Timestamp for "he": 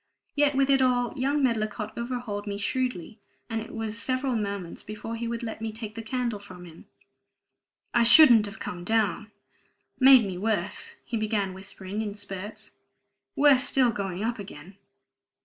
5.15-5.27, 11.05-11.17